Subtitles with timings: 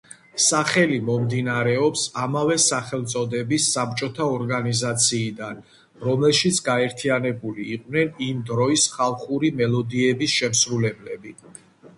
[0.43, 5.61] სახელი მომდინარეობს ამავე სახელწოდების საბჭოთა ორგანიზაციიდან,
[6.07, 11.37] რომელშიც გაერთიანებული იყვნენ იმ დროის ხალხური მელოდიების შემსრულებლები.